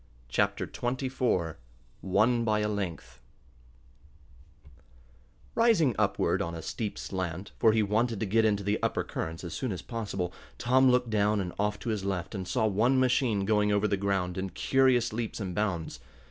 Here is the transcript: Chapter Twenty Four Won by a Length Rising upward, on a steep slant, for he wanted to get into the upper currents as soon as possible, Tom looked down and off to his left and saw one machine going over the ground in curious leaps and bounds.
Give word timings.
Chapter 0.29 0.65
Twenty 0.65 1.07
Four 1.07 1.59
Won 2.01 2.43
by 2.43 2.61
a 2.61 2.67
Length 2.67 3.21
Rising 5.53 5.93
upward, 5.99 6.41
on 6.41 6.55
a 6.55 6.63
steep 6.63 6.97
slant, 6.97 7.51
for 7.59 7.71
he 7.71 7.83
wanted 7.83 8.19
to 8.19 8.25
get 8.25 8.43
into 8.43 8.63
the 8.63 8.81
upper 8.81 9.03
currents 9.03 9.43
as 9.43 9.53
soon 9.53 9.71
as 9.71 9.83
possible, 9.83 10.33
Tom 10.57 10.89
looked 10.89 11.11
down 11.11 11.39
and 11.39 11.53
off 11.59 11.77
to 11.81 11.89
his 11.89 12.03
left 12.03 12.33
and 12.33 12.47
saw 12.47 12.65
one 12.65 12.99
machine 12.99 13.45
going 13.45 13.71
over 13.71 13.87
the 13.87 13.95
ground 13.95 14.39
in 14.39 14.49
curious 14.49 15.13
leaps 15.13 15.39
and 15.39 15.53
bounds. 15.53 15.99